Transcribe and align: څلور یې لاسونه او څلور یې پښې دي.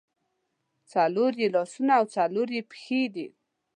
څلور 0.91 1.31
یې 1.41 1.47
لاسونه 1.55 1.91
او 1.99 2.05
څلور 2.15 2.47
یې 2.55 2.61
پښې 2.71 3.01
دي. 3.13 3.27